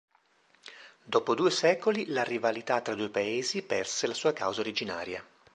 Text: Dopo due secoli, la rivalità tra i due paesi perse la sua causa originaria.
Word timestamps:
Dopo 1.03 1.35
due 1.35 1.51
secoli, 1.51 2.07
la 2.07 2.23
rivalità 2.23 2.81
tra 2.81 2.93
i 2.93 2.97
due 2.97 3.09
paesi 3.09 3.61
perse 3.61 4.07
la 4.07 4.15
sua 4.15 4.33
causa 4.33 4.59
originaria. 4.61 5.23